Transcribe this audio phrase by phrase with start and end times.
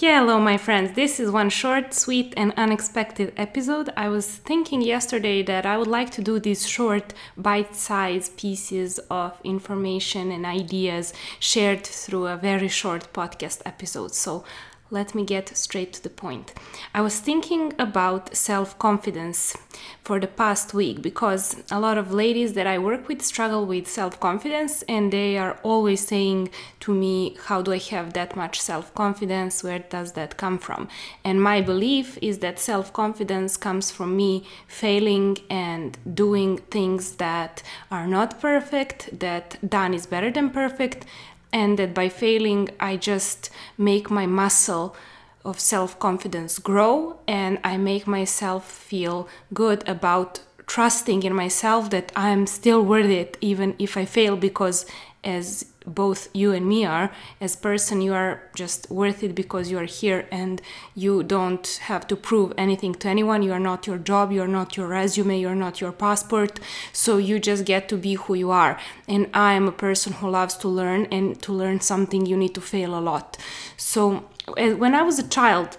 [0.00, 0.92] Hello, my friends.
[0.94, 3.90] This is one short, sweet, and unexpected episode.
[3.94, 8.98] I was thinking yesterday that I would like to do these short, bite sized pieces
[9.10, 14.14] of information and ideas shared through a very short podcast episode.
[14.14, 14.44] So
[14.92, 16.52] let me get straight to the point.
[16.94, 19.56] I was thinking about self confidence
[20.04, 23.88] for the past week because a lot of ladies that I work with struggle with
[23.88, 26.50] self confidence and they are always saying
[26.80, 29.64] to me, How do I have that much self confidence?
[29.64, 30.88] Where does that come from?
[31.24, 37.62] And my belief is that self confidence comes from me failing and doing things that
[37.90, 41.06] are not perfect, that done is better than perfect
[41.52, 44.96] and that by failing, I just make my muscle
[45.44, 52.12] of self confidence grow and I make myself feel good about trusting in myself that
[52.14, 54.86] I'm still worth it even if I fail because
[55.24, 57.10] as both you and me are
[57.40, 60.60] as person you are just worth it because you are here and
[60.94, 63.42] you don't have to prove anything to anyone.
[63.42, 66.60] You are not your job you're not your resume you're not your passport.
[66.92, 68.78] So you just get to be who you are.
[69.08, 72.54] And i am a person who loves to learn and to learn something you need
[72.54, 73.36] to fail a lot.
[73.76, 75.78] So eh, when i was a child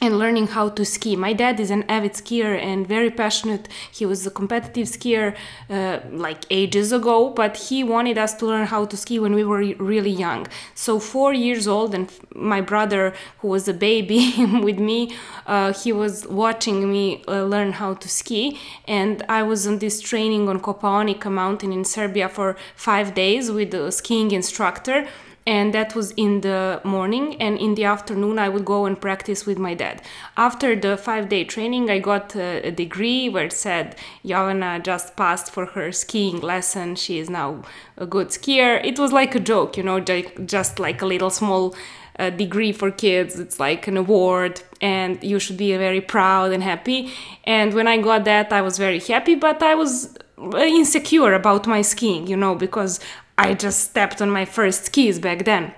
[0.00, 1.16] and learning how to ski.
[1.16, 3.66] My dad is an avid skier and very passionate.
[3.90, 5.34] He was a competitive skier
[5.70, 9.42] uh, like ages ago, but he wanted us to learn how to ski when we
[9.42, 10.46] were really young.
[10.74, 15.92] So, four years old, and my brother, who was a baby with me, uh, he
[15.92, 18.60] was watching me uh, learn how to ski.
[18.86, 23.72] And I was on this training on Kopaonika mountain in Serbia for five days with
[23.72, 25.08] a skiing instructor
[25.46, 29.46] and that was in the morning and in the afternoon i would go and practice
[29.46, 30.02] with my dad.
[30.36, 35.50] After the five day training i got a, degree where it said Jovana just passed
[35.52, 36.96] for her skiing lesson.
[36.96, 37.62] She is now
[37.96, 38.84] a good skier.
[38.84, 41.74] It was like a joke you know just like a little small
[42.18, 43.38] uh, degree for kids.
[43.38, 47.12] It's like an award and you should be very proud and happy.
[47.44, 51.80] And when i got that i was very happy but i was insecure about my
[51.82, 53.00] skiing you know because
[53.38, 55.72] I just stepped on my first skis back then.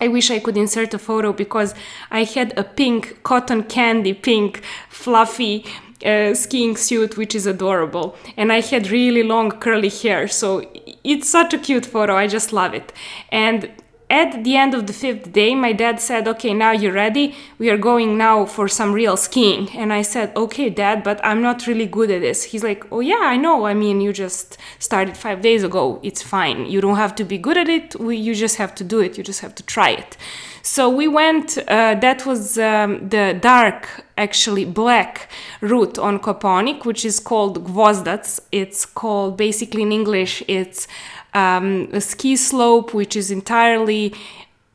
[0.00, 1.74] I wish I could insert a photo because
[2.10, 5.66] I had a pink cotton candy, pink fluffy
[6.04, 8.16] uh, skiing suit, which is adorable.
[8.36, 10.64] And I had really long curly hair, so
[11.04, 12.16] it's such a cute photo.
[12.16, 12.92] I just love it.
[13.30, 13.70] And
[14.10, 17.36] at the end of the fifth day, my dad said, Okay, now you're ready.
[17.58, 19.70] We are going now for some real skiing.
[19.70, 22.44] And I said, Okay, dad, but I'm not really good at this.
[22.44, 23.66] He's like, Oh, yeah, I know.
[23.66, 26.00] I mean, you just started five days ago.
[26.02, 26.66] It's fine.
[26.66, 27.98] You don't have to be good at it.
[28.00, 29.16] We, you just have to do it.
[29.16, 30.16] You just have to try it.
[30.62, 35.30] So we went, uh, that was um, the dark, actually black
[35.62, 38.40] route on Kopaonik, which is called Gvozdac.
[38.52, 40.86] It's called, basically in English, it's
[41.32, 44.14] um, a ski slope which is entirely,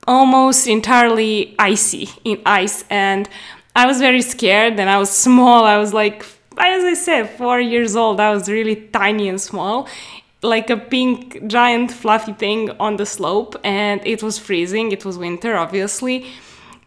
[0.08, 2.84] almost entirely icy in ice.
[2.90, 3.30] And
[3.76, 5.66] I was very scared and I was small.
[5.66, 6.26] I was like,
[6.58, 8.20] as I said, four years old.
[8.20, 9.88] I was really tiny and small
[10.46, 14.92] like a pink giant fluffy thing on the slope and it was freezing.
[14.92, 16.26] It was winter obviously.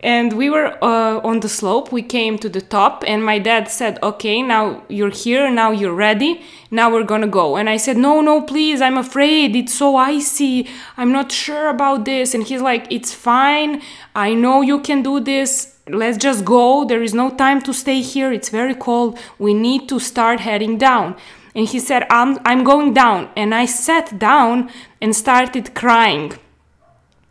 [0.00, 1.90] And we were uh, on the slope.
[1.90, 5.50] We came to the top and my dad said okay now you're here.
[5.50, 6.42] Now you're ready.
[6.70, 7.56] Now we're gonna go.
[7.56, 8.80] And i said no no please.
[8.80, 9.56] I'm afraid.
[9.56, 10.68] It's so icy.
[10.96, 12.34] I'm not sure about this.
[12.34, 13.82] And he's like it's fine.
[14.14, 15.74] I know you can do this.
[15.88, 16.84] Let's just go.
[16.84, 18.30] There is no time to stay here.
[18.32, 19.18] It's very cold.
[19.38, 21.16] We need to start heading down
[21.58, 24.70] and he said i'm, I'm going down and i sat down
[25.02, 26.32] and started crying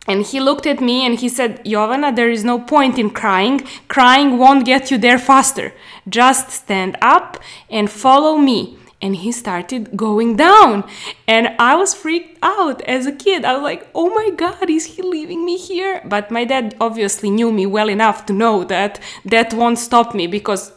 [0.08, 3.60] and he looked at me and he said, Jovana, there is no point in crying.
[3.88, 5.74] Crying won't get you there faster.
[6.08, 7.36] Just stand up
[7.68, 8.77] and follow me.
[9.00, 10.84] And he started going down.
[11.26, 13.44] And I was freaked out as a kid.
[13.44, 16.02] I was like, oh my God, is he leaving me here?
[16.04, 20.26] But my dad obviously knew me well enough to know that that won't stop me
[20.26, 20.72] because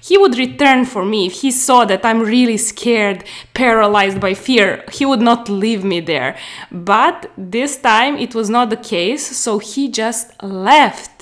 [0.00, 3.24] he would return for me if he saw that I'm really scared,
[3.54, 4.84] paralyzed by fear.
[4.92, 6.36] He would not leave me there.
[6.70, 11.13] But this time it was not the case, so he just left.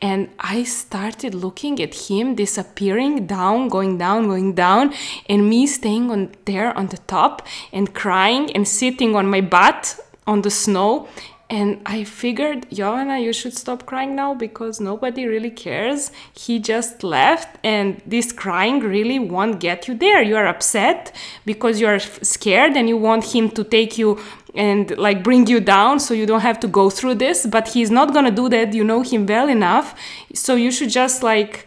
[0.00, 4.94] And I started looking at him disappearing down, going down, going down,
[5.28, 9.98] and me staying on there on the top and crying and sitting on my butt
[10.26, 11.08] on the snow
[11.50, 16.10] and I figured, Jovana, you should stop crying now because nobody really cares.
[16.34, 20.22] He just left, and this crying really won't get you there.
[20.22, 21.14] You are upset
[21.46, 24.18] because you are scared and you want him to take you
[24.54, 27.46] and like bring you down so you don't have to go through this.
[27.46, 28.74] But he's not gonna do that.
[28.74, 29.94] You know him well enough.
[30.34, 31.66] So you should just like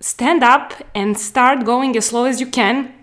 [0.00, 2.94] stand up and start going as slow as you can.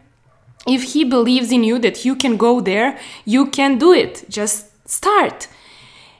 [0.65, 4.25] If he believes in you that you can go there, you can do it.
[4.27, 5.47] Just start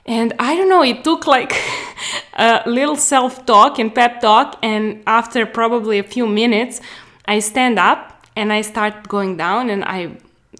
[0.06, 1.52] And I don't know, it took like
[2.34, 4.58] a little self talk and pep talk.
[4.62, 6.80] And after probably a few minutes,
[7.26, 10.16] I stand up and I start going down and I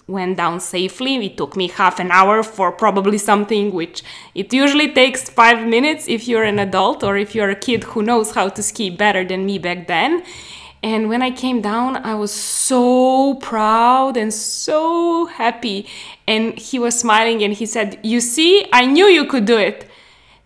[0.09, 1.17] went down safely.
[1.25, 4.03] It took me half an hour for probably something which
[4.35, 8.03] it usually takes five minutes if you're an adult or if you're a kid who
[8.03, 10.23] knows how to ski better than me back then.
[10.87, 15.85] And when I came down, I was so proud and so happy.
[16.29, 19.91] And he was smiling and he said, You see, I knew you could do it.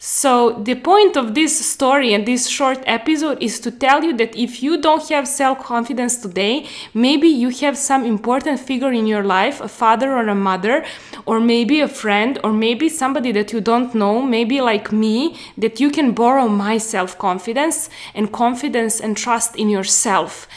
[0.02, 4.34] So, the point of this story and this short episode is to tell you that
[4.34, 9.22] if you don't have self confidence today, maybe you have some important figure in your
[9.22, 10.86] life, a father or a mother,
[11.26, 15.80] or maybe a friend, or maybe somebody that you don't know, maybe like me, that
[15.80, 20.48] you can borrow my self confidence and confidence and trust in yourself.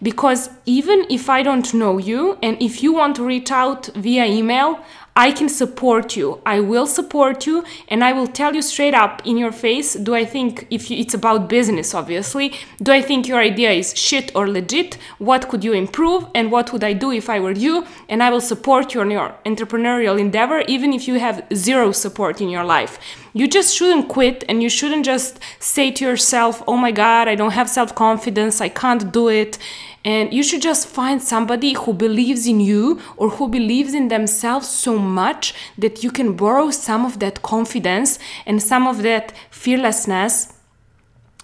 [0.00, 4.26] Because even if I don't know you and if you want to reach out via
[4.26, 4.80] email,
[5.14, 6.40] I can support you.
[6.46, 10.14] I will support you and I will tell you straight up in your face do
[10.14, 14.34] I think if you, it's about business obviously, do I think your idea is shit
[14.34, 14.96] or legit?
[15.18, 17.86] What could you improve and what would I do if I were you?
[18.08, 22.40] And I will support you on your entrepreneurial endeavor even if you have zero support
[22.40, 22.98] in your life.
[23.34, 27.34] You just shouldn't quit and you shouldn't just say to yourself, "Oh my god, I
[27.34, 28.60] don't have self-confidence.
[28.60, 29.58] I can't do it."
[30.04, 34.68] And you should just find somebody who believes in you or who believes in themselves
[34.68, 40.51] so much that you can borrow some of that confidence and some of that fearlessness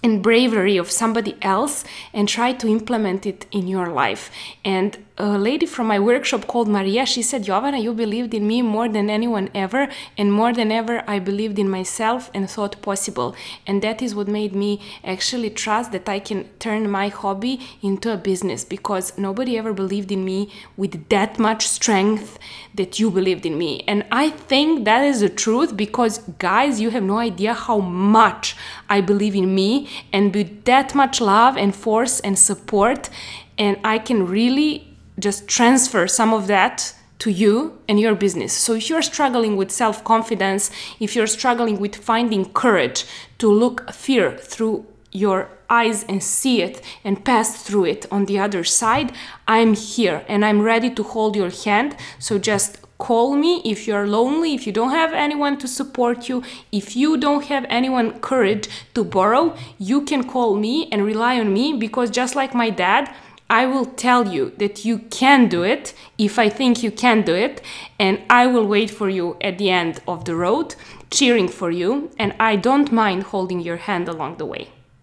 [0.01, 4.31] and bravery of somebody else and try to implement it in your life.
[4.63, 8.61] And a lady from my workshop called Maria, she said, Jovana, you believed in me
[8.61, 13.35] more than anyone ever, and more than ever, I believed in myself and thought possible.
[13.67, 18.13] And that is what made me actually trust that I can turn my hobby into
[18.13, 22.39] a business because nobody ever believed in me with that much strength
[22.75, 23.83] that you believed in me.
[23.89, 28.55] And I think that is the truth because, guys, you have no idea how much
[28.89, 33.09] I believe in me and with that much love and force and support.
[33.57, 34.87] And I can really
[35.19, 38.53] just transfer some of that to you and your business.
[38.53, 43.05] So if you're struggling with self confidence, if you're struggling with finding courage
[43.39, 48.39] to look fear through your eyes and see it and pass through it on the
[48.39, 49.11] other side,
[49.47, 51.95] I'm here and I'm ready to hold your hand.
[52.19, 56.43] So just call me if you're lonely, if you don't have anyone to support you,
[56.71, 61.51] if you don't have anyone courage to borrow, you can call me and rely on
[61.51, 63.11] me because just like my dad,
[63.49, 67.33] I will tell you that you can do it if I think you can do
[67.33, 67.63] it,
[67.97, 70.75] and I will wait for you at the end of the road,
[71.09, 74.69] cheering for you, and I don't mind holding your hand along the way.